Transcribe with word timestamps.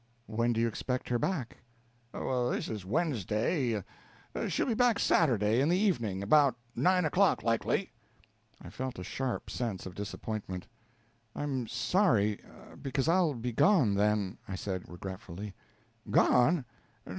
"When 0.25 0.51
do 0.51 0.59
you 0.59 0.67
expect 0.67 1.09
her 1.09 1.19
back?" 1.19 1.57
"This 2.11 2.69
is 2.69 2.87
Wednesday. 2.87 3.83
She'll 4.47 4.65
be 4.65 4.73
back 4.73 4.97
Saturday, 4.97 5.61
in 5.61 5.69
the 5.69 5.77
evening 5.77 6.23
about 6.23 6.55
nine 6.75 7.05
o'clock, 7.05 7.43
likely." 7.43 7.91
I 8.59 8.71
felt 8.71 8.97
a 8.97 9.03
sharp 9.03 9.51
sense 9.51 9.85
of 9.85 9.93
disappointment. 9.93 10.65
"I'm 11.35 11.67
sorry, 11.67 12.43
because 12.81 13.07
I'll 13.07 13.35
be 13.35 13.51
gone 13.51 13.93
then," 13.93 14.39
I 14.47 14.55
said, 14.55 14.89
regretfully. 14.89 15.53
"Gone? 16.09 16.65